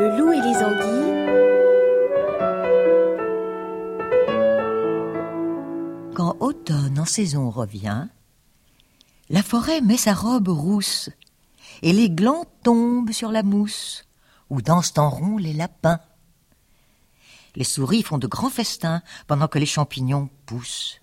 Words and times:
Le 0.00 0.16
loup 0.16 0.32
et 0.32 0.40
les 0.40 0.56
anguilles. 0.64 1.12
Quand 6.14 6.38
automne 6.40 6.98
en 6.98 7.04
saison 7.04 7.50
revient, 7.50 8.08
la 9.28 9.42
forêt 9.42 9.82
met 9.82 9.98
sa 9.98 10.14
robe 10.14 10.48
rousse 10.48 11.10
et 11.82 11.92
les 11.92 12.08
glands 12.08 12.46
tombent 12.62 13.12
sur 13.12 13.30
la 13.30 13.42
mousse 13.42 14.06
où 14.48 14.62
dansent 14.62 14.94
en 14.96 15.10
rond 15.10 15.36
les 15.36 15.52
lapins. 15.52 16.00
Les 17.54 17.64
souris 17.64 18.02
font 18.02 18.16
de 18.16 18.26
grands 18.26 18.48
festins 18.48 19.02
pendant 19.26 19.48
que 19.48 19.58
les 19.58 19.66
champignons 19.66 20.30
poussent. 20.46 21.02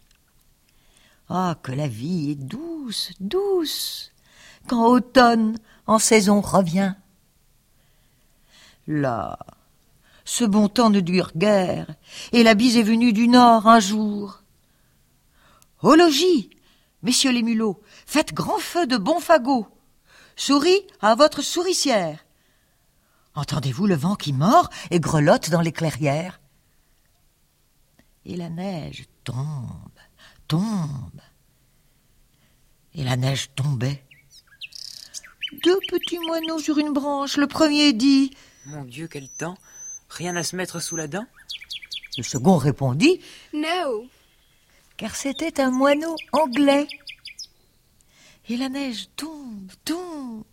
Ah, 1.30 1.56
que 1.62 1.72
la 1.72 1.88
vie 1.88 2.32
est 2.32 2.36
douce, 2.36 3.12
douce, 3.20 4.12
quand 4.66 4.88
automne 4.88 5.56
en 5.86 6.00
saison 6.00 6.42
revient. 6.42 6.96
Là, 8.88 9.38
ce 10.24 10.46
bon 10.46 10.70
temps 10.70 10.90
ne 10.90 11.02
dure 11.02 11.32
guère, 11.36 11.88
et 12.32 12.44
la 12.44 12.54
bise 12.54 12.78
est 12.78 12.84
venue 12.84 13.14
du 13.14 13.28
nord 13.28 13.68
un 13.68 13.80
jour. 13.80 14.44
Au 15.82 15.96
logis, 15.96 16.50
messieurs 17.04 17.32
les 17.32 17.44
mulots, 17.44 17.82
faites 18.06 18.34
grand 18.34 18.60
feu 18.60 18.88
de 18.88 18.98
bons 18.98 19.20
fagots. 19.20 19.68
Souris 20.36 20.82
à 21.02 21.16
votre 21.16 21.42
souricière. 21.42 22.26
Entendez-vous 23.36 23.88
le 23.88 23.96
vent 23.96 24.16
qui 24.16 24.34
mord 24.34 24.70
et 24.90 25.00
grelotte 25.00 25.50
dans 25.50 25.62
les 25.62 25.72
clairières 25.72 26.40
Et 28.26 28.36
la 28.36 28.50
neige 28.50 29.06
tombe, 29.24 30.00
tombe. 30.48 31.22
Et 32.94 33.04
la 33.04 33.16
neige 33.16 33.50
tombait. 33.56 34.04
Deux 35.64 35.80
petits 35.90 36.20
moineaux 36.20 36.60
sur 36.60 36.78
une 36.78 36.94
branche. 36.94 37.38
Le 37.38 37.48
premier 37.48 37.94
dit 37.94 38.32
Mon 38.68 38.84
Dieu, 38.84 39.08
quel 39.08 39.30
temps 39.30 39.58
Rien 40.10 40.36
à 40.36 40.44
se 40.44 40.58
mettre 40.58 40.82
sous 40.82 40.98
la 40.98 41.08
dent 41.08 41.26
Le 42.18 42.24
second 42.24 42.58
répondit 42.58 43.22
No. 43.54 44.06
Car 44.98 45.16
c'était 45.16 45.62
un 45.62 45.72
moineau 45.72 46.18
anglais. 46.34 46.86
Et 48.50 48.58
la 48.58 48.68
neige 48.68 49.08
tombe, 49.16 49.72
tombe. 49.86 50.44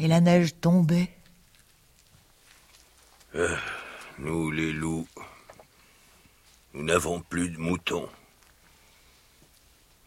Et 0.00 0.08
la 0.08 0.20
neige 0.20 0.58
tombait. 0.60 1.08
Euh, 3.36 3.56
nous, 4.18 4.50
les 4.50 4.72
loups, 4.72 5.06
nous 6.74 6.82
n'avons 6.82 7.20
plus 7.20 7.50
de 7.50 7.58
moutons. 7.58 8.08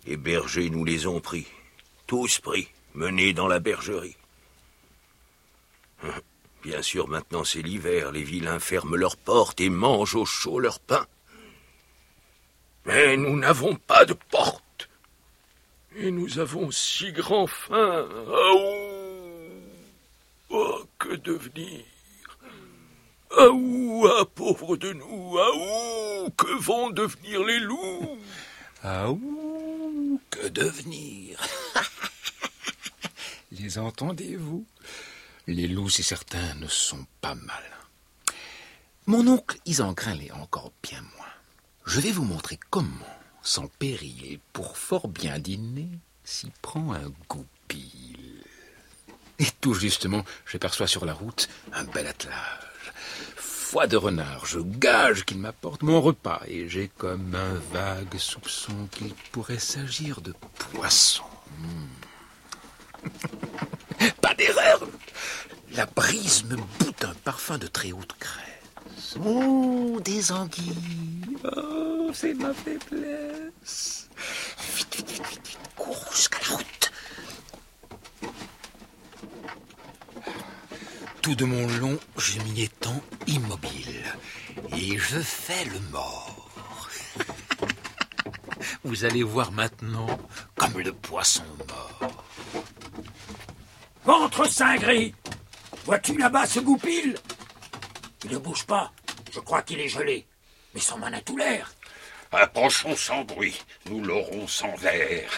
Les 0.05 0.17
bergers 0.17 0.69
nous 0.69 0.83
les 0.83 1.07
ont 1.07 1.21
pris, 1.21 1.47
tous 2.05 2.39
pris, 2.41 2.67
menés 2.93 3.31
dans 3.31 3.47
la 3.47 3.59
bergerie. 3.59 4.17
Bien 6.65 6.81
sûr, 6.81 7.07
maintenant 7.07 7.43
c'est 7.43 7.61
l'hiver, 7.61 8.11
les 8.11 8.23
vilains 8.23 8.59
ferment 8.59 8.95
leurs 8.95 9.17
portes 9.17 9.61
et 9.61 9.69
mangent 9.69 10.15
au 10.15 10.25
chaud 10.25 10.59
leur 10.59 10.79
pain. 10.79 11.05
Mais 12.85 13.17
nous 13.17 13.37
n'avons 13.37 13.75
pas 13.75 14.03
de 14.05 14.13
porte. 14.13 14.89
Et 15.95 16.09
nous 16.09 16.39
avons 16.39 16.71
si 16.71 17.11
grand 17.11 17.45
faim. 17.45 18.09
Oh, 18.27 19.47
oh 20.49 20.83
que 20.97 21.13
devenir 21.17 21.83
Aou, 23.37 24.07
ah, 24.07 24.25
pauvre 24.25 24.75
de 24.75 24.91
nous, 24.93 25.37
aou, 25.37 26.31
que 26.31 26.51
vont 26.57 26.89
devenir 26.89 27.43
les 27.43 27.59
loups 27.59 28.17
Aou, 28.83 30.19
que 30.31 30.47
devenir 30.47 31.39
Les 33.51 33.77
entendez-vous? 33.77 34.65
Les 35.47 35.67
loups, 35.67 35.89
c'est 35.89 36.03
certain, 36.03 36.55
ne 36.55 36.67
sont 36.67 37.05
pas 37.21 37.35
mal. 37.35 37.63
Mon 39.05 39.27
oncle 39.27 39.59
Isengrin 39.65 40.15
l'est 40.15 40.31
encore 40.31 40.71
bien 40.81 41.01
moins. 41.01 41.25
Je 41.85 41.99
vais 41.99 42.11
vous 42.11 42.23
montrer 42.23 42.59
comment, 42.69 43.17
sans 43.43 43.67
péril, 43.67 44.39
pour 44.53 44.77
fort 44.77 45.07
bien 45.07 45.37
dîner, 45.37 45.89
s'y 46.23 46.51
prend 46.61 46.93
un 46.93 47.11
goupil. 47.29 48.43
Et 49.37 49.47
tout 49.61 49.75
justement, 49.75 50.25
j'aperçois 50.47 50.87
sur 50.87 51.05
la 51.05 51.13
route 51.13 51.47
un 51.73 51.83
bel 51.83 52.07
attelage 52.07 52.65
foie 53.65 53.87
de 53.87 53.97
renard. 53.97 54.45
Je 54.45 54.59
gage 54.59 55.25
qu'il 55.25 55.39
m'apporte 55.39 55.81
mon 55.81 55.99
repas 55.99 56.41
et 56.47 56.69
j'ai 56.69 56.87
comme 56.87 57.35
un 57.35 57.55
vague 57.73 58.17
soupçon 58.17 58.87
qu'il 58.91 59.13
pourrait 59.31 59.59
s'agir 59.59 60.21
de 60.21 60.33
poisson. 60.71 61.23
Hmm. 61.59 61.87
Pas 64.21 64.33
d'erreur. 64.35 64.87
La 65.75 65.85
brise 65.85 66.45
me 66.45 66.55
bout 66.55 67.03
un 67.03 67.13
parfum 67.25 67.57
de 67.57 67.67
très 67.67 67.91
haute 67.91 68.13
crème. 68.17 68.45
Oh, 69.25 69.99
des 70.03 70.31
anguilles. 70.31 71.37
Oh, 71.43 72.11
c'est 72.13 72.33
ma 72.33 72.53
faiblesse. 72.53 74.07
Vite, 74.77 74.95
vite, 74.95 75.11
vite, 75.11 75.27
vite, 75.27 75.47
vite. 75.47 75.59
Cours 75.75 76.05
jusqu'à 76.13 76.39
la 76.49 76.55
route. 76.55 76.91
Tout 81.21 81.35
de 81.35 81.43
mon 81.43 81.67
long, 81.79 81.99
je 82.17 82.39
m'y 82.39 82.61
étends 82.61 83.01
immobile. 83.27 84.03
Et 84.77 84.97
je 84.97 85.19
fais 85.19 85.65
le 85.65 85.79
mort. 85.91 86.89
Vous 88.85 89.03
allez 89.03 89.23
voir 89.23 89.51
maintenant 89.51 90.19
comme 90.55 90.79
le 90.79 90.93
poisson 90.93 91.43
mort. 91.67 92.23
Ventre 94.05 94.49
cingré 94.49 95.13
Vois-tu 95.85 96.17
là-bas 96.17 96.47
ce 96.47 96.59
goupil? 96.59 97.15
Il 98.23 98.31
ne 98.31 98.37
bouge 98.39 98.65
pas. 98.65 98.91
Je 99.31 99.39
crois 99.39 99.61
qu'il 99.61 99.79
est 99.79 99.87
gelé. 99.87 100.25
Mais 100.73 100.79
son 100.79 100.97
main 100.97 101.13
a 101.13 101.21
tout 101.21 101.37
l'air. 101.37 101.71
Approchons 102.31 102.95
sans 102.95 103.23
bruit. 103.23 103.61
Nous 103.85 104.03
l'aurons 104.03 104.47
sans 104.47 104.75
verre. 104.75 105.29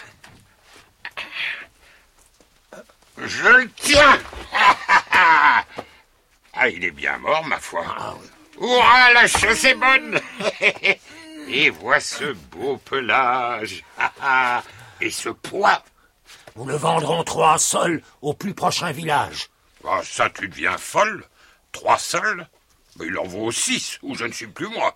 Je 3.18 3.48
le 3.48 3.70
tiens 3.72 4.18
Ah, 6.54 6.68
il 6.68 6.84
est 6.84 6.92
bien 6.92 7.18
mort, 7.18 7.44
ma 7.44 7.58
foi. 7.58 7.84
Ah, 8.60 9.10
la 9.12 9.26
chasse 9.26 9.64
est 9.64 9.74
bonne 9.74 10.18
Et 11.48 11.70
vois 11.70 12.00
ce 12.00 12.32
beau 12.32 12.78
pelage 12.78 13.84
Et 15.00 15.10
ce 15.10 15.28
poids 15.28 15.82
Nous 16.56 16.64
le 16.64 16.76
vendrons 16.76 17.22
trois 17.22 17.58
sols 17.58 18.02
au 18.22 18.32
plus 18.32 18.54
prochain 18.54 18.92
village. 18.92 19.50
Ah, 19.90 20.02
ça, 20.04 20.28
tu 20.28 20.48
deviens 20.48 20.76
folle. 20.76 21.24
Trois 21.72 21.98
sols 21.98 22.46
Mais 22.98 23.06
il 23.06 23.18
en 23.18 23.24
vaut 23.24 23.50
six, 23.50 23.98
ou 24.02 24.14
je 24.14 24.24
ne 24.26 24.32
suis 24.32 24.46
plus 24.46 24.68
moi. 24.68 24.94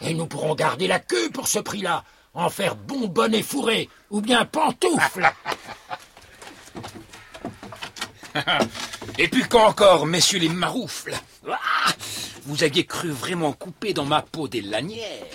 Et 0.00 0.14
nous 0.14 0.26
pourrons 0.26 0.54
garder 0.54 0.86
la 0.86 1.00
queue 1.00 1.30
pour 1.30 1.48
ce 1.48 1.58
prix-là, 1.58 2.04
en 2.34 2.48
faire 2.48 2.76
bonbonne 2.76 3.42
fourré, 3.42 3.88
ou 4.10 4.20
bien 4.20 4.44
pantoufle. 4.44 5.30
Et 9.18 9.28
puis 9.28 9.42
qu'encore, 9.48 10.06
messieurs 10.06 10.38
les 10.38 10.48
maroufles. 10.48 11.14
Ah, 11.50 11.92
Vous 12.46 12.64
aviez 12.64 12.86
cru 12.86 13.10
vraiment 13.10 13.52
couper 13.52 13.92
dans 13.92 14.06
ma 14.06 14.22
peau 14.22 14.48
des 14.48 14.62
lanières 14.62 15.26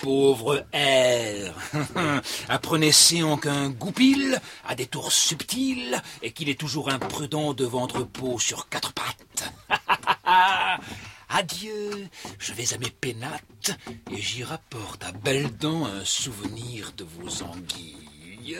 Pauvre 0.00 0.64
air. 0.72 1.54
Apprenez 2.48 2.92
en 3.22 3.36
qu'un 3.36 3.68
goupil 3.68 4.40
a 4.66 4.74
des 4.74 4.86
tours 4.86 5.12
subtils 5.12 6.00
et 6.22 6.32
qu'il 6.32 6.48
est 6.48 6.58
toujours 6.58 6.88
imprudent 6.90 7.52
de 7.52 7.64
vendre 7.64 8.04
peau 8.04 8.38
sur 8.38 8.68
quatre 8.68 8.92
pattes. 8.92 9.52
Adieu, 11.28 12.08
je 12.38 12.52
vais 12.52 12.72
à 12.74 12.78
mes 12.78 12.90
pénates 12.90 13.78
et 14.10 14.20
j'y 14.20 14.42
rapporte 14.42 15.04
à 15.04 15.12
belles 15.12 15.56
dents 15.56 15.86
un 15.86 16.04
souvenir 16.04 16.92
de 16.96 17.04
vos 17.04 17.42
anguilles. 17.44 18.58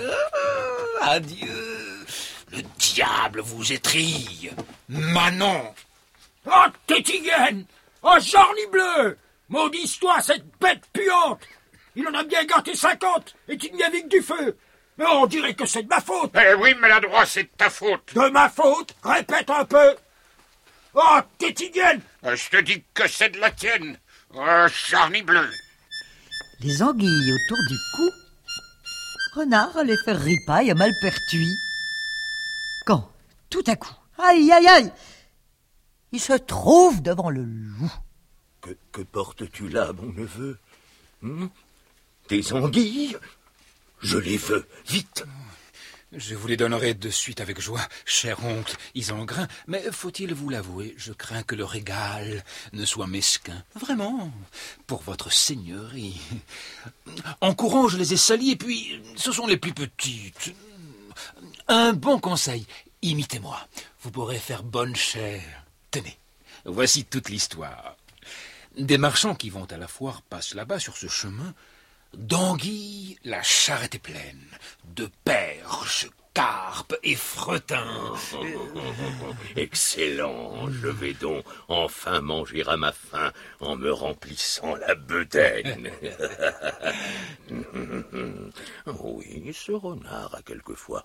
Adieu. 1.01 2.07
Le 2.53 2.63
diable 2.79 3.41
vous 3.41 3.73
étrille. 3.73 4.51
Manon. 4.89 5.75
Oh, 6.47 6.67
Tétienne 6.87 7.65
Oh, 8.03 8.17
Charlie 8.21 8.67
Maudisse-toi, 9.51 10.21
cette 10.23 10.47
bête 10.61 10.85
puante. 10.93 11.43
Il 11.97 12.07
en 12.07 12.15
a 12.15 12.23
bien 12.23 12.45
gâté 12.45 12.75
cinquante, 12.75 13.35
et 13.49 13.59
il 13.61 13.75
n'y 13.75 13.83
avait 13.83 14.03
que 14.03 14.09
du 14.09 14.23
feu. 14.23 14.57
Mais 14.97 15.07
on 15.07 15.27
dirait 15.27 15.55
que 15.55 15.67
c'est 15.67 15.83
de 15.83 15.89
ma 15.89 16.01
faute. 16.01 16.33
Eh 16.35 16.55
oui, 16.55 16.75
maladroit, 16.75 17.27
c'est 17.27 17.45
de 17.45 17.51
ta 17.57 17.69
faute. 17.69 18.15
De 18.15 18.31
ma 18.31 18.49
faute? 18.49 18.95
Répète 19.03 19.51
un 19.51 19.65
peu. 19.65 19.97
Oh, 20.95 21.19
Tétienne 21.39 22.01
euh, 22.25 22.37
Je 22.37 22.51
te 22.51 22.61
dis 22.61 22.85
que 22.95 23.09
c'est 23.09 23.31
de 23.31 23.39
la 23.39 23.51
tienne. 23.51 23.99
Oh, 24.35 24.67
Charlie 24.69 25.23
Bleu. 25.23 25.49
Les 26.61 26.83
anguilles 26.83 27.33
autour 27.33 27.59
du 27.69 27.77
cou. 27.97 28.11
Renard 29.35 29.83
les 29.85 29.97
faire 30.05 30.21
ripaille 30.21 30.71
à 30.71 30.75
Malpertuis. 30.75 31.57
Quand, 32.87 33.11
tout 33.49 33.65
à 33.67 33.77
coup, 33.77 33.95
aïe 34.19 34.51
aïe 34.53 34.67
aïe, 34.69 34.93
il 36.13 36.21
se 36.21 36.33
trouve 36.35 37.03
devant 37.03 37.31
le 37.31 37.43
loup. 37.43 37.93
Que, 38.61 39.03
portes-tu 39.03 39.69
là, 39.69 39.93
mon 39.93 40.13
neveu? 40.13 40.59
Hmm? 41.23 41.47
Des 42.29 42.53
anguilles? 42.53 43.17
Je 44.03 44.19
les 44.19 44.37
veux, 44.37 44.67
vite 44.87 45.25
Je 46.13 46.35
vous 46.35 46.47
les 46.47 46.57
donnerai 46.57 46.95
de 46.95 47.11
suite 47.11 47.41
avec 47.41 47.61
joie, 47.61 47.87
cher 48.05 48.45
oncle 48.45 48.77
Isengrin, 48.95 49.47
mais 49.67 49.83
faut-il 49.93 50.33
vous 50.35 50.49
l'avouer, 50.49 50.95
je 50.97 51.13
crains 51.13 51.43
que 51.43 51.55
le 51.55 51.65
régal 51.65 52.45
ne 52.73 52.85
soit 52.85 53.07
mesquin. 53.07 53.63
Vraiment, 53.75 54.33
pour 54.87 55.03
votre 55.03 55.33
seigneurie. 55.33 56.21
En 57.41 57.55
courant, 57.55 57.89
je 57.89 57.99
les 57.99 58.15
ai 58.15 58.17
salis, 58.17 58.53
et 58.53 58.57
puis 58.57 59.03
ce 59.17 59.33
sont 59.33 59.47
les 59.47 59.59
plus 59.59 59.75
petites. 59.75 60.55
Un 61.69 61.93
bon 61.93 62.19
conseil, 62.19 62.67
imitez-moi. 63.03 63.61
Vous 64.03 64.11
pourrez 64.11 64.39
faire 64.39 64.63
bonne 64.63 64.97
chère. 64.97 65.65
Tenez, 65.91 66.19
voici 66.65 67.05
toute 67.05 67.29
l'histoire. 67.29 67.97
Des 68.77 68.99
marchands 68.99 69.35
qui 69.35 69.51
vont 69.51 69.65
à 69.65 69.77
la 69.77 69.89
foire 69.89 70.23
passent 70.23 70.55
là-bas 70.55 70.79
sur 70.79 70.97
ce 70.97 71.09
chemin 71.09 71.55
D'anguilles, 72.15 73.19
la 73.25 73.43
charrette 73.43 73.95
est 73.95 74.01
pleine. 74.01 74.45
De 74.85 75.09
perches, 75.25 76.09
carpes 76.35 76.97
et 77.03 77.15
fretins. 77.15 78.15
Excellent. 79.57 80.71
Je 80.71 80.89
vais 80.89 81.15
donc 81.15 81.45
enfin 81.69 82.21
manger 82.21 82.65
à 82.67 82.77
ma 82.77 82.93
faim 82.93 83.33
en 83.61 83.77
me 83.77 83.93
remplissant 83.93 84.75
la 84.77 84.95
bedaine. 84.95 85.91
oui, 88.87 89.53
ce 89.53 89.73
renard 89.73 90.35
a 90.35 90.43
quelquefois 90.43 91.05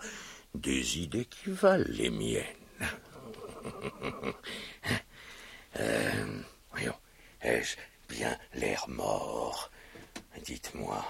des 0.55 0.99
idées 0.99 1.25
qui 1.25 1.51
valent 1.51 1.85
les 1.87 2.09
miennes. 2.09 2.43
Euh, 5.77 6.39
voyons, 6.71 6.95
ai-je 7.45 7.75
bien 8.09 8.37
l'air 8.53 8.85
mort? 8.89 9.71
Dites-moi. 10.43 11.05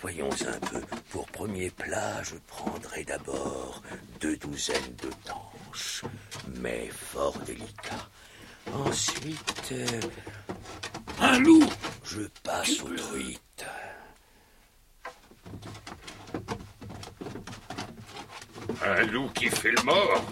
Voyons 0.00 0.30
un 0.30 0.58
peu. 0.66 0.80
Pour 1.10 1.26
premier 1.26 1.70
plat, 1.70 2.22
je 2.22 2.36
prendrai 2.46 3.04
d'abord 3.04 3.82
deux 4.20 4.36
douzaines 4.36 4.96
de 5.02 5.10
tanches, 5.24 6.02
mais 6.56 6.88
fort 6.88 7.38
délicats. 7.40 8.08
Ensuite, 8.72 9.72
euh, 9.72 10.00
Un 11.20 11.38
loup 11.40 11.68
je 12.04 12.22
passe 12.42 12.80
aux 12.80 12.94
truites. 12.96 13.64
Un 18.82 19.02
loup 19.06 19.28
qui 19.34 19.48
fait 19.48 19.70
le 19.72 19.82
mort 19.82 20.24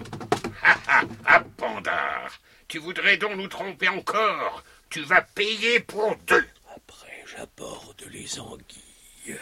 Ha 0.63 0.77
ha 0.89 1.03
Ah, 1.27 1.45
Pandar 1.57 2.31
Tu 2.69 2.79
voudrais 2.79 3.17
donc 3.17 3.35
nous 3.37 3.49
tromper 3.49 3.89
encore 3.89 4.63
Tu 4.91 5.01
vas 5.01 5.23
payer 5.23 5.81
pour 5.81 6.15
deux 6.27 6.45
Après, 6.77 7.25
j'aborde 7.27 8.05
les 8.11 8.39
anguilles. 8.39 9.39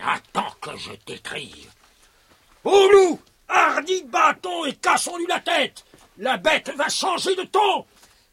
Attends 0.00 0.54
que 0.58 0.74
je 0.78 0.92
t'écrive. 0.92 1.70
Au 2.64 2.88
loup 2.90 3.20
Hardi 3.48 4.02
bâton 4.04 4.64
et 4.64 4.74
cassons-lui 4.76 5.26
la 5.26 5.40
tête 5.40 5.84
La 6.16 6.38
bête 6.38 6.70
va 6.74 6.88
changer 6.88 7.36
de 7.36 7.44
ton 7.44 7.86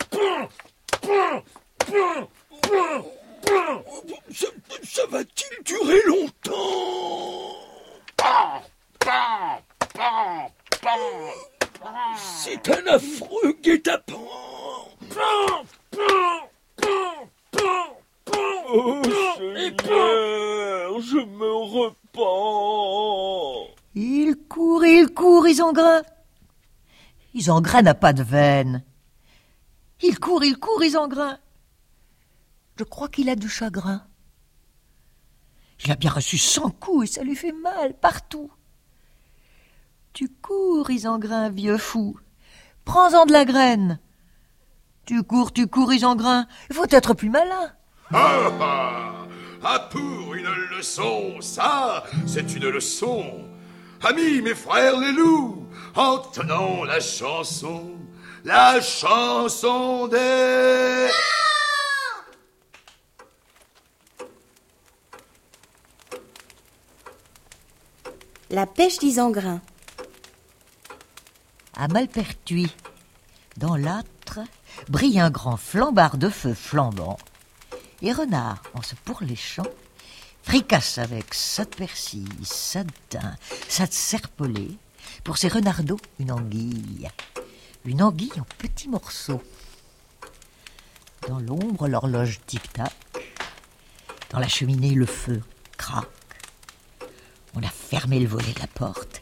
Pum, 0.10 0.48
pum, 1.02 1.44
pum, 1.80 2.28
pum, 2.62 3.04
pum. 3.46 3.84
Ça, 4.34 4.48
ça 4.84 5.06
va-t-il 5.08 5.64
durer 5.64 6.02
longtemps? 6.06 7.58
Pan 8.16 8.64
Pan 9.00 9.62
Pan 9.94 10.52
C'est 12.18 12.70
un 12.70 12.88
affreux 12.88 13.58
guet-apens. 13.62 14.16
Oh. 18.78 19.02
Seigneur, 19.38 21.00
je 21.00 21.18
me 21.18 21.54
repens. 21.76 23.06
Il 23.94 24.36
court, 24.50 24.86
il 24.86 25.14
court, 25.14 25.48
Isengrin. 25.48 26.02
Isengrin 27.34 27.82
n'a 27.84 27.94
pas 27.94 28.14
de 28.14 28.24
veine. 28.24 28.84
Il 30.02 30.20
court, 30.20 30.44
il 30.44 30.58
court, 30.58 30.84
Isengrin. 30.84 31.40
Je 32.78 32.84
crois 32.84 33.08
qu'il 33.10 33.30
a 33.30 33.36
du 33.36 33.48
chagrin. 33.48 34.06
Il 35.84 35.92
a 35.92 35.96
bien 35.96 36.12
reçu 36.12 36.38
cent 36.38 36.70
coups 36.72 37.10
et 37.10 37.14
ça 37.14 37.24
lui 37.24 37.36
fait 37.36 37.52
mal 37.52 37.94
partout. 37.94 38.52
Tu 40.16 40.30
cours, 40.30 40.90
Isengrin, 40.90 41.50
vieux 41.50 41.78
fou. 41.78 42.18
Prends-en 42.86 43.26
de 43.26 43.34
la 43.34 43.44
graine. 43.44 44.00
Tu 45.06 45.22
cours, 45.24 45.52
tu 45.52 45.68
cours, 45.68 45.92
Isengrin. 45.92 46.48
Il 46.70 46.76
faut 46.78 46.86
être 46.90 47.14
plus 47.14 47.30
malin. 47.30 47.74
Ah, 48.14 48.50
ah, 48.62 49.28
ah, 49.62 49.90
pour 49.92 50.34
une 50.34 50.48
leçon, 50.78 51.42
ça, 51.42 52.06
c'est 52.26 52.56
une 52.56 52.70
leçon. 52.70 53.26
Amis, 54.06 54.42
mes 54.42 54.56
frères 54.56 54.98
les 54.98 55.12
loups, 55.12 55.68
entendons 55.96 56.86
la 56.86 57.02
chanson, 57.02 57.92
la 58.46 58.80
chanson 58.80 60.08
des... 60.08 61.10
La 68.50 68.66
pêche 68.66 69.00
d'Isengrin. 69.00 69.60
À 71.78 71.90
Malpertuis, 71.90 72.72
dans 73.58 73.76
l'âtre, 73.76 74.40
brille 74.88 75.20
un 75.20 75.30
grand 75.30 75.58
flambard 75.58 76.18
de 76.18 76.30
feu 76.30 76.54
flambant. 76.54 77.18
Et 78.02 78.14
Renard, 78.14 78.62
en 78.74 78.82
se 78.82 78.96
pourléchant, 78.96 79.68
fricasse 80.44 80.98
avec 80.98 81.34
sa 81.34 81.66
persille, 81.66 82.28
sa 82.44 82.84
daim, 83.12 83.36
sa 83.68 83.88
serpolée, 83.88 84.78
pour 85.24 85.38
ses 85.38 85.50
renardeaux 85.50 86.00
une 86.20 86.32
anguille. 86.32 87.10
Une 87.84 88.02
anguille 88.02 88.40
en 88.40 88.46
petits 88.58 88.90
morceaux. 88.90 89.44
Dans 91.28 91.40
l'ombre, 91.40 91.88
l'horloge 91.88 92.40
tic-tac. 92.48 92.94
Dans 94.30 94.40
la 94.40 94.48
cheminée, 94.48 94.94
le 94.94 95.06
feu 95.06 95.42
craque. 95.78 96.08
On 97.56 97.64
a 97.64 97.70
fermé 97.70 98.20
le 98.20 98.28
volet 98.28 98.54
de 98.54 98.60
la 98.60 98.68
porte, 98.68 99.15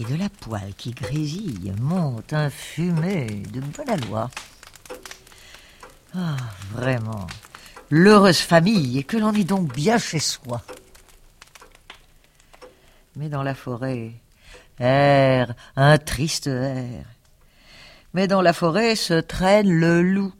et 0.00 0.04
de 0.04 0.16
la 0.16 0.30
poêle 0.30 0.72
qui 0.76 0.92
grésille 0.92 1.74
monte 1.78 2.32
un 2.32 2.48
fumet 2.48 3.42
de 3.52 3.60
bonne. 3.60 4.30
Ah, 6.14 6.36
vraiment, 6.72 7.26
l'heureuse 7.90 8.40
famille, 8.40 8.98
et 8.98 9.04
que 9.04 9.18
l'on 9.18 9.32
est 9.32 9.44
donc 9.44 9.74
bien 9.74 9.98
chez 9.98 10.18
soi. 10.18 10.62
Mais 13.16 13.28
dans 13.28 13.42
la 13.42 13.54
forêt, 13.54 14.12
erre 14.78 15.54
un 15.76 15.98
triste 15.98 16.46
air. 16.46 17.04
Mais 18.14 18.26
dans 18.26 18.42
la 18.42 18.54
forêt 18.54 18.96
se 18.96 19.20
traîne 19.20 19.70
le 19.70 20.02
loup, 20.02 20.32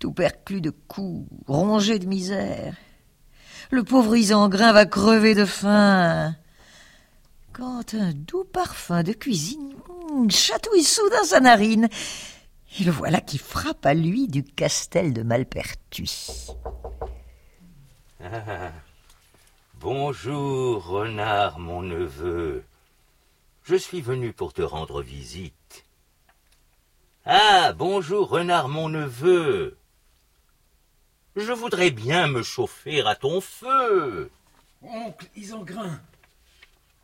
tout 0.00 0.12
perclus 0.12 0.60
de 0.60 0.70
coups, 0.70 1.30
rongé 1.46 2.00
de 2.00 2.06
misère. 2.06 2.74
Le 3.70 3.84
pauvre 3.84 4.16
Isengrin 4.16 4.72
va 4.72 4.86
crever 4.86 5.36
de 5.36 5.44
faim. 5.44 6.34
Quand 7.52 7.94
un 7.94 8.12
doux 8.12 8.44
parfum 8.44 9.02
de 9.02 9.12
cuisine 9.12 9.74
chatouille 10.28 10.84
soudain 10.84 11.24
sa 11.24 11.40
narine, 11.40 11.88
et 12.78 12.84
le 12.84 12.92
voilà 12.92 13.20
qui 13.20 13.38
frappe 13.38 13.84
à 13.84 13.94
lui 13.94 14.28
du 14.28 14.44
castel 14.44 15.12
de 15.12 15.22
Malpertuis. 15.22 16.46
Ah, 18.22 18.72
bonjour, 19.80 20.86
renard, 20.86 21.58
mon 21.58 21.82
neveu. 21.82 22.64
Je 23.64 23.76
suis 23.76 24.00
venu 24.00 24.32
pour 24.32 24.52
te 24.52 24.62
rendre 24.62 25.02
visite. 25.02 25.84
Ah, 27.24 27.72
bonjour, 27.72 28.28
renard, 28.28 28.68
mon 28.68 28.88
neveu. 28.88 29.76
Je 31.34 31.52
voudrais 31.52 31.90
bien 31.90 32.28
me 32.28 32.42
chauffer 32.42 33.02
à 33.02 33.14
ton 33.16 33.40
feu. 33.40 34.30
Oncle 34.82 35.26
Isengrin 35.36 36.00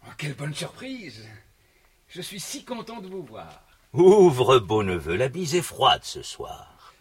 Oh, 0.06 0.10
Quelle 0.18 0.34
bonne 0.34 0.54
surprise 0.54 1.26
Je 2.08 2.20
suis 2.20 2.40
si 2.40 2.64
content 2.64 3.00
de 3.00 3.08
vous 3.08 3.22
voir. 3.22 3.62
Ouvre, 3.92 4.58
beau 4.58 4.82
neveu, 4.82 5.16
la 5.16 5.28
bise 5.28 5.54
est 5.54 5.62
froide 5.62 6.04
ce 6.04 6.22
soir. 6.22 6.94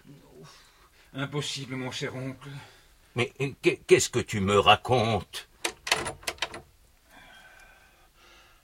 Impossible, 1.13 1.75
mon 1.75 1.91
cher 1.91 2.15
oncle. 2.15 2.49
Mais 3.15 3.31
qu'est- 3.61 3.77
qu'est-ce 3.87 4.09
que 4.09 4.19
tu 4.19 4.39
me 4.41 4.59
racontes? 4.59 5.47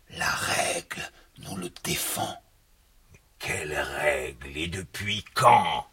La 0.10 0.30
règle 0.30 1.02
nous 1.40 1.56
le 1.58 1.70
défend. 1.84 2.42
Quelle 3.40 3.74
règle 3.78 4.56
et 4.58 4.68
depuis 4.68 5.24
quand? 5.34 5.88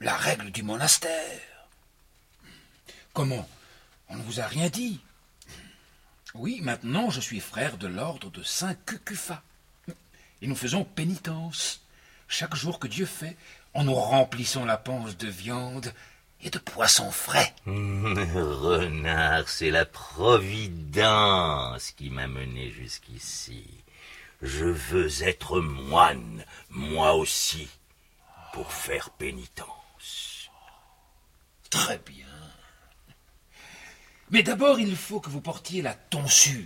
La 0.00 0.16
règle 0.16 0.50
du 0.50 0.62
monastère. 0.62 1.68
Comment? 3.12 3.48
On 4.08 4.16
ne 4.16 4.22
vous 4.22 4.40
a 4.40 4.46
rien 4.46 4.68
dit 4.68 5.00
Oui, 6.34 6.60
maintenant 6.62 7.10
je 7.10 7.20
suis 7.20 7.40
frère 7.40 7.78
de 7.78 7.86
l'ordre 7.86 8.30
de 8.30 8.42
Saint 8.42 8.74
Cucufa. 8.86 9.42
Et 10.40 10.46
nous 10.46 10.56
faisons 10.56 10.84
pénitence. 10.84 11.82
Chaque 12.28 12.54
jour 12.54 12.78
que 12.78 12.86
Dieu 12.86 13.06
fait, 13.06 13.36
en 13.74 13.84
nous 13.84 13.94
remplissant 13.94 14.64
la 14.64 14.76
panse 14.76 15.16
de 15.16 15.28
viande 15.28 15.92
et 16.42 16.50
de 16.50 16.58
poissons 16.58 17.10
frais. 17.10 17.54
Renard, 17.66 19.48
c'est 19.48 19.70
la 19.70 19.86
providence 19.86 21.90
qui 21.92 22.10
m'a 22.10 22.28
mené 22.28 22.70
jusqu'ici. 22.70 23.64
Je 24.42 24.66
veux 24.66 25.24
être 25.24 25.60
moine, 25.60 26.44
moi 26.70 27.14
aussi, 27.14 27.68
pour 28.52 28.72
faire 28.72 29.10
pénitence. 29.10 30.50
Très 31.70 31.98
bien. 31.98 32.26
Mais 34.30 34.42
d'abord, 34.42 34.78
il 34.80 34.94
faut 34.96 35.20
que 35.20 35.30
vous 35.30 35.40
portiez 35.40 35.82
la 35.82 35.94
tonsure. 35.94 36.64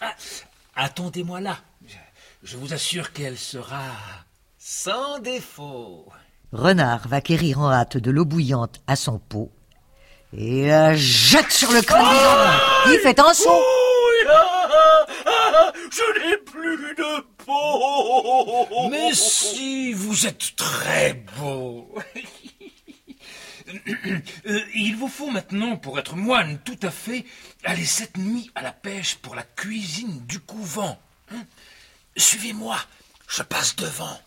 Ah, 0.00 0.14
Attendez-moi 0.76 1.40
là. 1.40 1.58
Je- 2.42 2.56
vous 2.56 2.74
assure 2.74 3.12
qu'elle 3.12 3.38
sera 3.38 3.80
sans 4.58 5.18
défaut. 5.20 6.06
Renard 6.52 7.08
va 7.08 7.20
quérir 7.20 7.60
en 7.60 7.70
hâte 7.72 7.96
de 7.96 8.10
l'eau 8.10 8.24
bouillante 8.24 8.80
à 8.86 8.96
son 8.96 9.18
pot 9.18 9.50
et 10.36 10.66
la 10.66 10.94
jette 10.94 11.52
sur 11.52 11.72
le 11.72 11.80
crâne 11.80 12.02
d'Isengrin. 12.04 12.60
Il 12.92 12.98
fait 13.02 13.18
un 13.20 13.32
saut. 13.32 13.62
Je 15.90 16.28
n'ai 16.28 16.36
plus 16.38 16.94
de 16.96 17.20
peau 17.44 18.88
Mais 18.90 19.14
si, 19.14 19.92
vous 19.92 20.26
êtes 20.26 20.56
très 20.56 21.14
beau. 21.38 21.94
Euh, 24.46 24.60
Il 24.74 24.96
vous 24.96 25.08
faut 25.08 25.30
maintenant, 25.30 25.76
pour 25.76 25.98
être 25.98 26.16
moine 26.16 26.58
tout 26.64 26.78
à 26.82 26.90
fait, 26.90 27.24
aller 27.64 27.84
cette 27.84 28.18
nuit 28.18 28.50
à 28.54 28.62
la 28.62 28.72
pêche 28.72 29.16
pour 29.16 29.34
la 29.34 29.42
cuisine 29.42 30.20
du 30.26 30.38
couvent. 30.40 30.98
Hein 31.32 31.44
Suivez-moi, 32.16 32.76
je 33.28 33.42
passe 33.42 33.74
devant. 33.76 34.18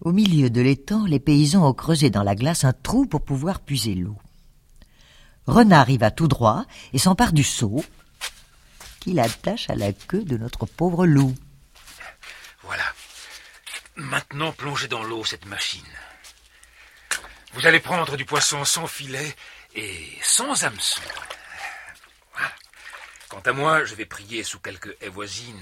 Au 0.00 0.12
milieu 0.12 0.50
de 0.50 0.60
l'étang, 0.60 1.06
les 1.06 1.18
paysans 1.18 1.66
ont 1.66 1.72
creusé 1.72 2.10
dans 2.10 2.22
la 2.22 2.34
glace 2.34 2.64
un 2.64 2.72
trou 2.72 3.06
pour 3.06 3.24
pouvoir 3.24 3.60
puiser 3.60 3.94
l'eau. 3.94 4.16
Renard 5.46 5.90
y 5.90 5.96
va 5.96 6.10
tout 6.10 6.28
droit 6.28 6.66
et 6.92 6.98
s'empare 6.98 7.32
du 7.32 7.42
seau 7.42 7.82
qu'il 9.00 9.18
attache 9.18 9.70
à 9.70 9.74
la 9.74 9.92
queue 9.92 10.24
de 10.24 10.36
notre 10.36 10.66
pauvre 10.66 11.06
loup. 11.06 11.34
Voilà. 12.62 12.84
Maintenant, 13.96 14.52
plongez 14.52 14.86
dans 14.86 15.02
l'eau 15.02 15.24
cette 15.24 15.46
machine. 15.46 15.82
Vous 17.58 17.66
allez 17.66 17.80
prendre 17.80 18.16
du 18.16 18.24
poisson 18.24 18.64
sans 18.64 18.86
filet 18.86 19.34
et 19.74 20.16
sans 20.22 20.62
hameçon. 20.62 21.02
Quant 23.28 23.40
à 23.40 23.52
moi, 23.52 23.84
je 23.84 23.96
vais 23.96 24.06
prier 24.06 24.44
sous 24.44 24.60
quelque 24.60 24.96
haie 25.00 25.08
voisine. 25.08 25.60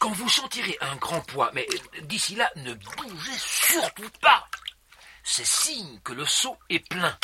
Quand 0.00 0.10
vous 0.10 0.28
sentirez 0.28 0.76
un 0.80 0.96
grand 0.96 1.20
poids, 1.20 1.52
mais 1.54 1.64
d'ici 2.02 2.34
là, 2.34 2.50
ne 2.56 2.74
bougez 2.74 3.38
surtout 3.38 4.10
pas. 4.20 4.48
C'est 5.22 5.46
signe 5.46 6.00
que 6.00 6.12
le 6.12 6.26
seau 6.26 6.58
est 6.68 6.80
plein. 6.88 7.16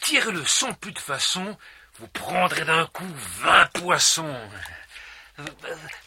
Tirez-le 0.00 0.44
sans 0.44 0.74
plus 0.74 0.90
de 0.90 0.98
façon, 0.98 1.56
vous 2.00 2.08
prendrez 2.08 2.64
d'un 2.64 2.86
coup 2.86 3.06
vingt 3.38 3.66
poissons. 3.66 4.50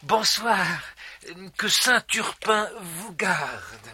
Bonsoir. 0.02 0.68
Que 1.58 1.70
Saint 1.70 2.02
Turpin 2.02 2.70
vous 2.82 3.14
garde. 3.14 3.90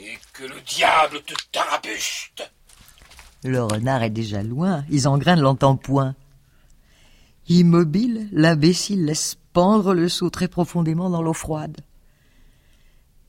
Et 0.00 0.18
que 0.32 0.44
le 0.44 0.60
diable 0.60 1.22
te 1.22 1.34
tarabuste. 1.52 2.50
Le 3.44 3.62
renard 3.62 4.02
est 4.02 4.10
déjà 4.10 4.42
loin, 4.42 4.84
Isengrin 4.90 5.36
ne 5.36 5.42
l'entend 5.42 5.76
point. 5.76 6.14
Immobile, 7.48 8.28
l'imbécile 8.32 9.04
laisse 9.04 9.38
pendre 9.52 9.94
le 9.94 10.08
seau 10.08 10.30
très 10.30 10.48
profondément 10.48 11.10
dans 11.10 11.22
l'eau 11.22 11.32
froide. 11.32 11.80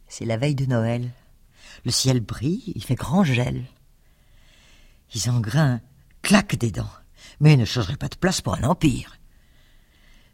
C'est 0.08 0.26
la 0.26 0.38
veille 0.38 0.56
de 0.56 0.66
Noël. 0.66 1.12
Le 1.86 1.92
ciel 1.92 2.20
brille, 2.20 2.74
il 2.76 2.84
fait 2.84 2.96
grand 2.96 3.24
gel. 3.24 3.66
Isengrin 5.14 5.82
claque 6.22 6.56
des 6.56 6.72
dents, 6.72 6.90
mais 7.40 7.56
ne 7.56 7.66
changerait 7.66 7.98
pas 7.98 8.10
de 8.10 8.16
place 8.16 8.42
pour 8.42 8.56
un 8.56 8.64
empire. 8.64 9.18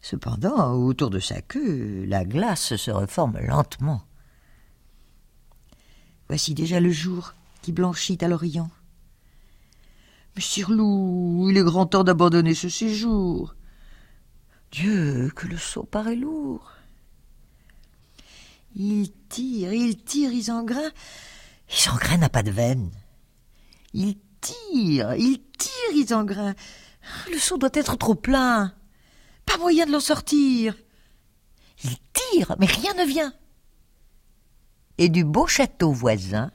Cependant, 0.02 0.74
autour 0.74 1.10
de 1.10 1.20
sa 1.20 1.42
queue, 1.42 2.06
la 2.08 2.26
glace 2.26 2.76
se 2.76 2.92
reforme 2.92 3.38
lentement. 3.40 4.02
Voici 6.28 6.54
déjà 6.54 6.80
le 6.80 6.92
jour 6.92 7.34
qui 7.62 7.72
blanchit 7.72 8.18
à 8.22 8.28
l'Orient. 8.28 8.70
Monsieur 10.36 10.66
Loup, 10.68 11.48
il 11.50 11.58
est 11.58 11.64
grand 11.64 11.86
temps 11.86 12.04
d'abandonner 12.04 12.56
ce 12.56 12.70
séjour. 12.70 13.56
Dieu, 14.72 15.32
que 15.36 15.48
le 15.48 15.58
seau 15.58 15.84
paraît 15.84 16.16
lourd. 16.16 16.72
Il 18.76 19.12
tire, 19.30 19.74
il 19.74 20.04
tire, 20.04 20.34
Isengrin. 20.34 20.92
Isengrin 21.70 22.18
n'a 22.18 22.30
pas 22.30 22.42
de 22.42 22.50
veine. 22.50 22.90
Il 23.94 24.16
tire, 24.42 25.14
il 25.14 25.40
tire, 25.58 25.96
Isengrin. 25.96 26.56
Le 27.32 27.38
seau 27.38 27.60
doit 27.60 27.70
être 27.74 27.96
trop 27.98 28.16
plein. 28.16 28.74
Pas 29.46 29.58
moyen 29.58 29.86
de 29.86 29.92
l'en 29.92 30.00
sortir. 30.00 30.76
Il 31.84 31.96
tire, 32.14 32.56
mais 32.60 32.66
rien 32.66 32.94
ne 32.96 33.06
vient. 33.06 33.34
Et 34.98 35.10
du 35.10 35.24
beau 35.24 35.48
château 35.48 35.92
voisin, 35.92 36.52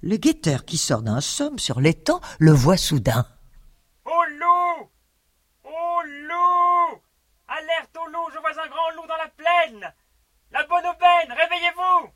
le 0.00 0.16
guetteur 0.16 0.64
qui 0.64 0.78
sort 0.78 1.02
d'un 1.02 1.20
somme 1.20 1.58
sur 1.58 1.80
l'étang 1.80 2.20
le 2.38 2.52
voit 2.52 2.76
soudain. 2.76 3.26
Au 4.04 4.24
loup! 4.24 4.90
Au 5.64 6.02
loup! 6.02 7.02
Alerte 7.48 7.96
au 7.96 8.06
loup, 8.10 8.28
je 8.32 8.38
vois 8.38 8.62
un 8.62 8.68
grand 8.68 8.90
loup 8.94 9.06
dans 9.08 9.16
la 9.16 9.28
plaine. 9.28 9.92
La 10.52 10.64
bonne 10.66 10.86
aubaine, 10.86 11.36
réveillez-vous. 11.36 12.10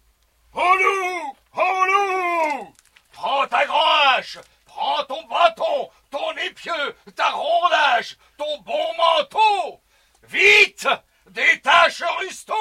Au 0.53 0.77
loup! 0.77 1.37
Au 1.55 1.85
loup! 1.87 2.75
Prends 3.13 3.47
ta 3.49 3.67
grand 3.67 4.17
hache 4.17 4.39
Prends 4.67 5.05
ton 5.05 5.27
bâton, 5.27 5.91
ton 6.11 6.31
épieu, 6.47 6.95
ta 7.17 7.31
rondache, 7.31 8.17
ton 8.39 8.59
bon 8.61 8.87
manteau. 8.97 9.83
Vite 10.29 10.87
Détache 11.29 12.03
Rusto 12.21 12.55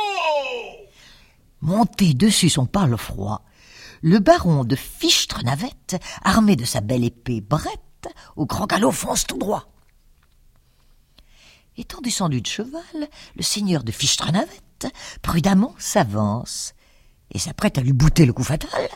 Monté 1.61 2.13
dessus 2.13 2.49
son 2.49 2.65
parle-froid, 2.65 3.43
le 4.01 4.19
baron 4.19 4.63
de 4.63 4.75
Fichtre-Navette, 4.75 5.97
armé 6.23 6.55
de 6.55 6.65
sa 6.65 6.81
belle 6.81 7.03
épée 7.03 7.41
brette, 7.41 8.07
au 8.37 8.45
grand 8.45 8.65
galop 8.65 8.91
fonce 8.91 9.25
tout 9.25 9.37
droit. 9.37 9.67
Étant 11.77 12.01
descendu 12.01 12.41
de 12.41 12.47
cheval, 12.47 13.09
le 13.35 13.43
seigneur 13.43 13.83
de 13.83 13.91
Fichtre-Navette 13.91 14.87
prudemment 15.21 15.75
s'avance 15.77 16.73
et 17.31 17.39
s'apprête 17.39 17.77
à 17.77 17.81
lui 17.81 17.93
bouter 17.93 18.25
le 18.25 18.33
coup 18.33 18.43
fatal. 18.43 18.87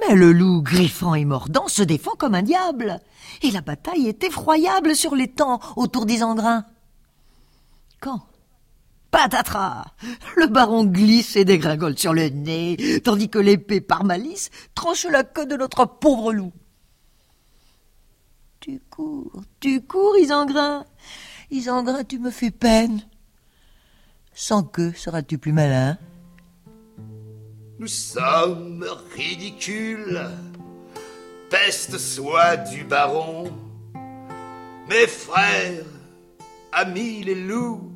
Mais 0.00 0.14
le 0.14 0.32
loup, 0.32 0.62
griffant 0.62 1.14
et 1.14 1.24
mordant, 1.24 1.68
se 1.68 1.82
défend 1.82 2.12
comme 2.18 2.34
un 2.34 2.42
diable, 2.42 3.00
et 3.42 3.50
la 3.50 3.60
bataille 3.60 4.08
est 4.08 4.24
effroyable 4.24 4.96
sur 4.96 5.14
l'étang 5.14 5.60
autour 5.76 6.06
d'Isengrin. 6.06 6.66
Quand 8.00 8.26
Patatras 9.16 9.94
Le 10.36 10.46
baron 10.46 10.84
glisse 10.84 11.36
et 11.36 11.46
dégringole 11.46 11.96
sur 11.96 12.12
le 12.12 12.28
nez, 12.28 13.00
tandis 13.02 13.30
que 13.30 13.38
l'épée 13.38 13.80
par 13.80 14.04
malice 14.04 14.50
tranche 14.74 15.06
la 15.06 15.24
queue 15.24 15.46
de 15.46 15.56
notre 15.56 15.86
pauvre 15.86 16.34
loup. 16.34 16.52
Tu 18.60 18.78
cours, 18.90 19.42
tu 19.58 19.80
cours, 19.80 20.18
Isengrin. 20.18 20.84
Isengrin, 21.50 22.04
tu 22.04 22.18
me 22.18 22.30
fais 22.30 22.50
peine. 22.50 23.00
Sans 24.34 24.62
queue, 24.62 24.92
seras-tu 24.94 25.38
plus 25.38 25.52
malin 25.52 25.96
Nous 27.78 27.86
sommes 27.86 28.84
ridicules. 29.14 30.28
Peste 31.48 31.96
soit 31.96 32.58
du 32.58 32.84
baron. 32.84 33.50
Mes 34.90 35.06
frères, 35.06 35.86
amis 36.70 37.22
les 37.24 37.46
loups, 37.46 37.95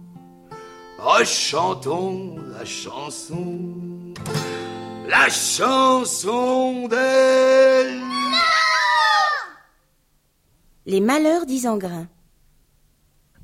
rechantons 1.00 2.36
la 2.52 2.64
chanson. 2.64 4.14
La 5.08 5.28
chanson 5.28 6.88
des. 6.88 8.00
Les 10.86 11.00
malheurs 11.00 11.46
d'Isengrin. 11.46 12.08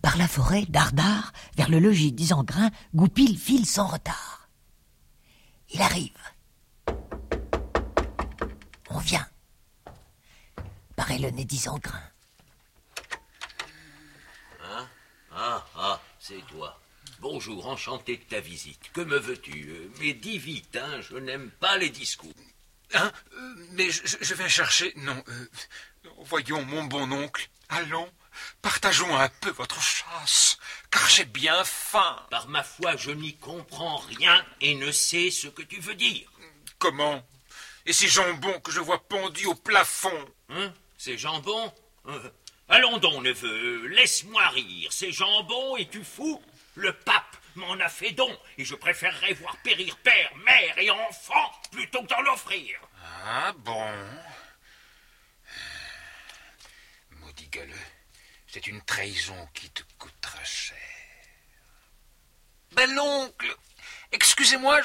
Par 0.02 0.16
la 0.16 0.28
forêt, 0.28 0.64
dardard, 0.68 1.32
vers 1.56 1.68
le 1.68 1.78
logis 1.80 2.12
d'Isengrin, 2.12 2.70
Goupil 2.94 3.36
file 3.38 3.66
sans 3.66 3.86
retard. 3.86 4.48
Il 5.70 5.80
arrive. 5.82 6.16
On 8.90 8.98
vient. 8.98 9.26
Paraît 10.94 11.18
le 11.18 11.30
nez 11.30 11.44
d'Isengrin. 11.44 12.00
Ah, 15.38 15.64
ah, 15.76 16.00
c'est 16.18 16.40
toi. 16.46 16.78
Bonjour, 17.20 17.66
enchanté 17.66 18.16
de 18.18 18.22
ta 18.24 18.40
visite. 18.40 18.90
Que 18.92 19.00
me 19.00 19.18
veux-tu 19.18 19.68
Euh, 19.70 19.90
Mais 20.00 20.12
dis 20.12 20.38
vite, 20.38 20.76
hein, 20.76 21.00
je 21.00 21.16
n'aime 21.16 21.50
pas 21.60 21.76
les 21.78 21.90
discours. 21.90 22.32
Hein 22.94 23.10
Euh, 23.34 23.54
Mais 23.72 23.90
je, 23.90 24.02
je 24.20 24.34
vais 24.34 24.48
chercher. 24.48 24.92
Non. 24.96 25.22
euh, 25.28 25.48
voyons, 26.24 26.64
mon 26.64 26.84
bon 26.84 27.10
oncle. 27.12 27.48
Allons, 27.68 28.10
Partageons 28.60 29.16
un 29.16 29.30
peu 29.40 29.48
votre 29.50 29.80
chasse, 29.80 30.58
car 30.90 31.08
j'ai 31.08 31.24
bien 31.24 31.64
faim. 31.64 32.22
Par 32.30 32.48
ma 32.48 32.62
foi, 32.62 32.94
je 32.96 33.10
n'y 33.10 33.34
comprends 33.38 33.96
rien 33.96 34.44
et 34.60 34.74
ne 34.74 34.92
sais 34.92 35.30
ce 35.30 35.48
que 35.48 35.62
tu 35.62 35.80
veux 35.80 35.94
dire. 35.94 36.30
Comment? 36.78 37.26
Et 37.86 37.94
ces 37.94 38.08
jambons 38.08 38.60
que 38.60 38.70
je 38.72 38.80
vois 38.80 39.02
pendus 39.08 39.46
au 39.46 39.54
plafond? 39.54 40.26
Hein 40.50 40.70
Ces 40.98 41.16
jambons? 41.16 41.72
Euh, 42.08 42.30
Allons 42.68 42.98
donc, 42.98 43.22
neveu, 43.22 43.86
laisse-moi 43.86 44.46
rire. 44.48 44.92
Ces 44.92 45.12
jambons, 45.12 45.76
es-tu 45.78 46.04
fou? 46.04 46.42
Le 46.76 46.92
pape 46.92 47.36
m'en 47.54 47.72
a 47.80 47.88
fait 47.88 48.12
don, 48.12 48.38
et 48.58 48.64
je 48.64 48.74
préférerais 48.74 49.32
voir 49.32 49.56
périr 49.58 49.96
père, 49.98 50.36
mère 50.36 50.78
et 50.78 50.90
enfant 50.90 51.52
plutôt 51.72 52.02
que 52.02 52.08
d'en 52.08 52.32
offrir. 52.32 52.78
Ah 53.24 53.54
bon 53.56 53.92
Maudit 57.12 57.48
galeux, 57.48 57.74
c'est 58.46 58.66
une 58.66 58.82
trahison 58.82 59.48
qui 59.54 59.70
te 59.70 59.82
coûtera 59.98 60.44
cher. 60.44 60.76
Ben 62.72 62.94
l'oncle, 62.94 63.56
excusez-moi, 64.12 64.78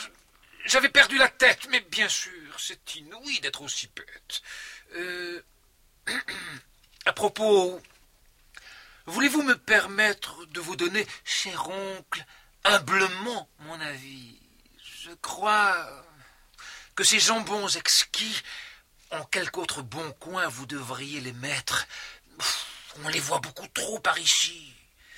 j'avais 0.65 0.89
perdu 0.89 1.17
la 1.17 1.27
tête, 1.27 1.67
mais 1.71 1.81
bien 1.81 2.07
sûr, 2.07 2.57
c'est 2.57 2.95
inouï 2.95 3.41
d'être 3.41 3.61
aussi 3.61 3.89
bête. 3.93 4.41
Euh, 4.95 5.43
à 7.05 7.11
propos, 7.11 7.81
voulez-vous 9.11 9.43
me 9.43 9.57
permettre 9.57 10.45
de 10.47 10.59
vous 10.59 10.75
donner, 10.75 11.05
cher 11.23 11.69
oncle, 11.69 12.25
humblement 12.63 13.49
mon 13.59 13.79
avis? 13.79 14.39
Je 15.03 15.11
crois 15.21 16.05
que 16.95 17.03
ces 17.03 17.19
jambons 17.19 17.67
exquis, 17.67 18.41
en 19.11 19.23
quelque 19.25 19.57
autre 19.57 19.81
bon 19.81 20.11
coin 20.13 20.47
vous 20.47 20.65
devriez 20.65 21.19
les 21.21 21.33
mettre. 21.33 21.87
On 23.03 23.07
les 23.09 23.19
voit 23.19 23.39
beaucoup 23.39 23.67
trop 23.67 23.99
par 23.99 24.17
ici. 24.19 24.73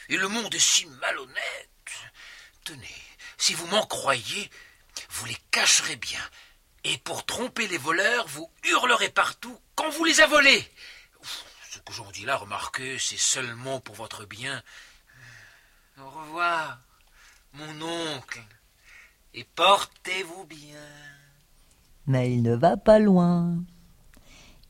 Et 0.10 0.18
le 0.18 0.28
monde 0.28 0.54
est 0.54 0.60
si 0.60 0.86
malhonnête. 0.86 1.70
Tenez, 2.64 3.04
si 3.38 3.54
vous 3.54 3.68
m'en 3.68 3.86
croyez, 3.86 4.50
vous 5.10 5.26
les 5.26 5.38
cacherez 5.52 5.96
bien. 5.96 6.22
Et 6.84 6.98
pour 7.00 7.26
tromper 7.26 7.68
les 7.68 7.78
voleurs, 7.78 8.28
vous 8.28 8.52
hurlerez 8.64 9.10
partout 9.10 9.58
quand 9.76 9.90
vous 9.90 10.04
les 10.04 10.20
a 10.22 10.28
volés. 10.28 10.70
Dis 12.14 12.26
là, 12.26 12.38
remarquez, 12.38 13.00
c'est 13.00 13.18
seulement 13.18 13.80
pour 13.80 13.96
votre 13.96 14.26
bien. 14.26 14.62
Au 16.00 16.08
revoir, 16.08 16.80
mon 17.54 17.82
oncle. 17.82 18.44
Et 19.34 19.44
portez-vous 19.44 20.46
bien. 20.46 20.78
Mais 22.06 22.32
il 22.32 22.44
ne 22.44 22.56
va 22.56 22.78
pas 22.78 23.00
loin. 23.00 23.64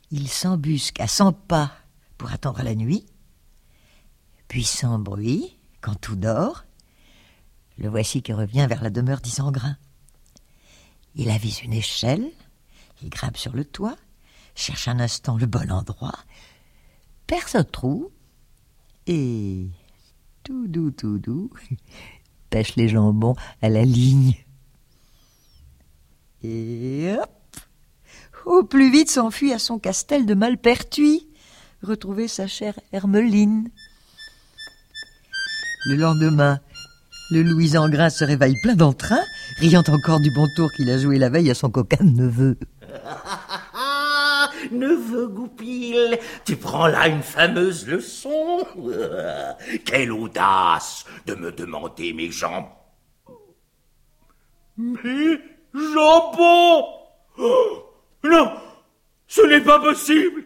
Il 0.10 0.30
s'embusque 0.30 1.02
à 1.02 1.08
cent 1.08 1.34
pas 1.34 1.76
pour 2.18 2.32
attendre 2.32 2.64
la 2.64 2.76
nuit. 2.76 3.06
Puis 4.48 4.64
sans 4.64 4.98
bruit, 4.98 5.58
quand 5.82 5.96
tout 5.96 6.16
dort, 6.16 6.64
le 7.78 7.90
voici 7.90 8.22
qui 8.22 8.32
revient 8.32 8.68
vers 8.70 8.82
la 8.82 8.90
demeure 8.90 9.20
d'Isengrin. 9.20 9.78
Il 11.16 11.30
avise 11.30 11.62
une 11.62 11.74
échelle, 11.74 12.32
il 13.02 13.10
grimpe 13.10 13.38
sur 13.38 13.54
le 13.54 13.66
toit, 13.66 13.98
cherche 14.56 14.88
un 14.88 15.02
instant 15.02 15.38
le 15.38 15.46
bon 15.46 15.70
endroit, 15.72 16.18
perce 17.28 17.56
un 17.56 17.64
trou, 17.64 18.12
et 19.08 19.68
tout 20.44 20.68
doux, 20.68 20.92
tout 20.92 21.20
doux, 21.20 21.50
pêche 22.50 22.76
les 22.76 22.90
jambons 22.90 23.36
à 23.62 23.70
la 23.70 23.84
ligne. 23.84 24.36
Et 26.44 27.16
hop 27.18 27.30
Au 28.46 28.64
plus 28.64 28.92
vite 28.92 29.10
s'enfuit 29.10 29.54
à 29.54 29.60
son 29.60 29.80
castel 29.80 30.26
de 30.26 30.34
Malpertuis, 30.34 31.28
retrouver 31.82 32.28
sa 32.28 32.48
chère 32.48 32.80
Hermeline. 32.92 33.70
Le 35.86 35.96
lendemain, 35.96 36.60
le 37.32 37.44
Louis 37.44 37.78
Engrin 37.78 38.10
se 38.10 38.24
réveille 38.24 38.60
plein 38.62 38.76
d'entrain, 38.76 39.22
riant 39.58 39.84
encore 39.88 40.20
du 40.20 40.32
bon 40.32 40.48
tour 40.56 40.70
qu'il 40.76 40.90
a 40.90 40.98
joué 40.98 41.18
la 41.18 41.30
veille 41.30 41.52
à 41.52 41.56
son 41.56 41.70
coquin 41.70 42.04
neveu. 42.04 42.58
Neveu 44.74 45.28
Goupil, 45.28 46.20
tu 46.46 46.56
prends 46.56 46.88
là 46.88 47.08
une 47.08 47.22
fameuse 47.24 47.88
leçon. 47.88 48.66
Quelle 49.86 50.12
audace 50.12 51.06
de 51.26 51.36
me 51.36 51.52
demander 51.52 52.14
mes 52.14 52.32
jambes. 52.32 52.70
Mes 54.78 55.40
jambons 55.74 56.86
Non, 58.24 58.54
ce 59.28 59.42
n'est 59.42 59.62
pas 59.62 59.80
possible. 59.80 60.46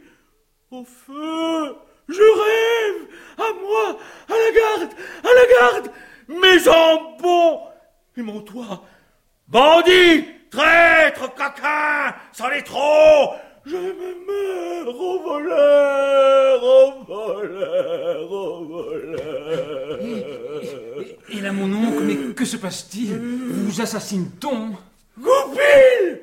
Au 0.71 0.83
feu, 0.83 1.75
je 2.09 2.15
rêve. 2.15 3.07
À 3.37 3.53
moi, 3.61 3.97
à 4.27 4.33
la 4.33 4.51
garde, 4.59 4.93
à 5.23 5.27
la 5.27 5.71
garde. 5.71 5.91
Mes 6.27 6.59
jambons 6.59 7.61
et 8.17 8.21
mon 8.21 8.41
toit. 8.41 8.83
Bandit, 9.47 10.25
traître, 10.49 11.33
coquin, 11.35 12.13
c'en 12.33 12.49
est 12.49 12.63
trop. 12.63 13.33
Je 13.69 13.75
me 13.75 14.11
meurs 14.27 14.95
au 15.01 15.19
voleur, 15.19 16.63
au 16.63 17.03
voleur, 17.05 18.31
au 18.31 18.63
voleur. 18.65 19.99
Et 21.29 21.41
là, 21.41 21.51
mon 21.51 21.71
oncle, 21.73 22.03
mais 22.03 22.33
que 22.33 22.45
se 22.45 22.55
passe-t-il? 22.57 23.17
Vous 23.19 23.81
assassine-t-on? 23.81 24.71
Goupil! 25.19 26.21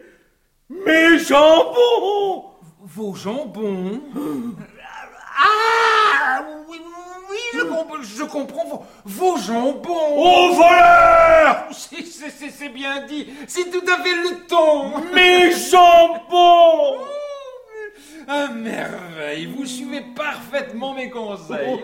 Mes 0.71 1.19
jambons! 1.19 2.45
Vos 2.83 3.15
jambons? 3.15 4.01
Ah! 5.39 6.45
Oui, 6.69 6.81
oui, 7.31 7.37
je, 7.53 7.61
comp- 7.65 8.03
je 8.03 8.25
comprends 8.25 8.65
vos, 8.67 8.83
vos 9.05 9.37
jambons. 9.37 10.17
Au 10.17 10.55
voleur! 10.55 11.67
C'est- 11.73 12.69
bien 12.71 13.07
dit, 13.07 13.29
c'est 13.47 13.71
tout 13.71 13.85
à 13.87 14.03
fait 14.03 14.15
le 14.17 14.47
ton. 14.49 14.99
Mes 15.15 15.53
jambons 15.53 17.05
À 18.27 18.49
merveille, 18.49 19.47
vous 19.47 19.67
suivez 19.67 20.03
parfaitement 20.17 20.95
mes 20.95 21.11
conseils. 21.11 21.81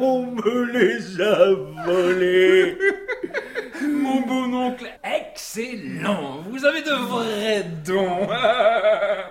On 0.00 0.26
me 0.26 0.64
les 0.72 1.20
a 1.20 1.54
volés. 1.84 2.78
Mon 3.82 4.20
bon 4.20 4.54
oncle, 4.54 4.86
excellent 5.02 6.42
Vous 6.48 6.64
avez 6.64 6.82
de 6.82 6.92
vrais 6.92 7.64
dons. 7.84 8.28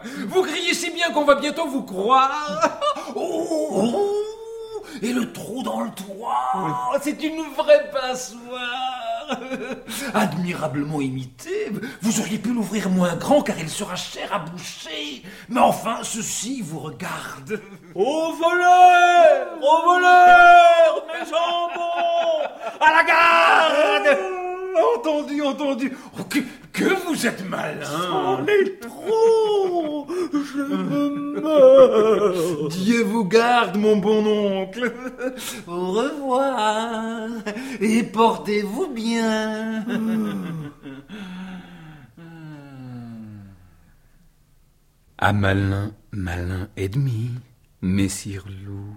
Vous 0.27 0.41
criez 0.41 0.73
si 0.73 0.91
bien 0.91 1.11
qu'on 1.11 1.23
va 1.23 1.35
bientôt 1.35 1.67
vous 1.67 1.83
croire. 1.83 2.79
Oh, 3.13 3.67
oh, 3.73 4.83
Et 5.01 5.11
le 5.11 5.33
trou 5.33 5.63
dans 5.63 5.81
le 5.81 5.89
toit 5.89 6.97
C'est 7.01 7.21
une 7.23 7.41
vraie 7.57 7.89
passoire 7.91 8.90
Admirablement 10.13 11.01
imité. 11.01 11.71
Vous 12.01 12.19
auriez 12.19 12.37
pu 12.37 12.49
l'ouvrir 12.53 12.89
moins 12.89 13.15
grand 13.15 13.41
car 13.41 13.57
il 13.59 13.69
sera 13.69 13.95
cher 13.95 14.33
à 14.33 14.39
boucher. 14.39 15.23
Mais 15.49 15.59
enfin, 15.59 15.99
ceci 16.03 16.61
vous 16.61 16.79
regarde. 16.79 17.61
Au 17.95 18.33
voleur! 18.33 19.47
Au 19.61 19.85
voleur! 19.93 21.05
Mes 21.07 21.25
jambons! 21.25 22.47
À 22.79 22.91
la 22.91 23.03
garde! 23.03 24.17
Entendu, 24.95 25.41
entendu. 25.41 25.97
Oh, 26.17 26.23
que, 26.23 26.39
que 26.73 27.05
vous 27.05 27.25
êtes 27.25 27.47
malin 27.47 27.87
On 28.13 28.45
est 28.45 28.79
trop 28.79 30.07
Je 30.31 30.61
me 30.61 31.41
meurs 31.41 32.69
Dieu 32.69 33.03
vous 33.03 33.25
garde, 33.25 33.77
mon 33.77 33.97
bon 33.97 34.25
oncle. 34.25 34.93
Au 35.67 35.91
revoir. 35.91 37.29
Et 37.79 38.03
portez-vous 38.03 38.87
bien. 38.87 39.85
À 45.17 45.33
malin, 45.33 45.91
malin 46.11 46.67
et 46.77 46.89
demi, 46.89 47.29
messire 47.81 48.45
loup. 48.65 48.95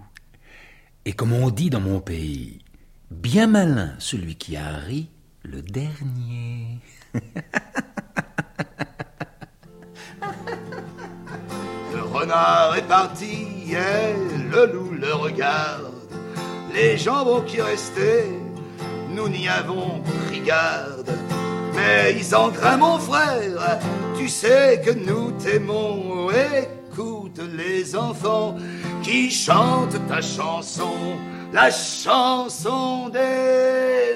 Et 1.05 1.13
comme 1.13 1.33
on 1.33 1.51
dit 1.51 1.69
dans 1.69 1.81
mon 1.81 1.99
pays, 1.99 2.59
bien 3.11 3.47
malin 3.47 3.93
celui 3.99 4.35
qui 4.35 4.57
a 4.57 4.69
ri 4.69 5.09
le 5.51 5.61
dernier. 5.61 6.79
Le 11.93 12.01
renard 12.01 12.75
est 12.77 12.87
parti 12.87 13.47
et 13.71 14.15
le 14.51 14.65
loup 14.73 14.91
le 14.91 15.13
regarde. 15.13 15.93
Les 16.73 16.97
jambons 16.97 17.41
qui 17.41 17.61
restaient, 17.61 18.29
nous 19.09 19.29
n'y 19.29 19.47
avons 19.47 20.01
pris 20.27 20.41
garde. 20.41 21.11
Mais 21.75 22.13
Isengrin, 22.13 22.77
mon 22.77 22.97
frère, 22.97 23.79
tu 24.17 24.27
sais 24.27 24.81
que 24.83 24.91
nous 24.91 25.31
t'aimons. 25.33 26.29
Écoute 26.31 27.39
les 27.55 27.95
enfants 27.95 28.55
qui 29.03 29.29
chantent 29.29 29.99
ta 30.07 30.21
chanson, 30.21 31.17
la 31.53 31.69
chanson 31.69 33.09
des... 33.09 34.15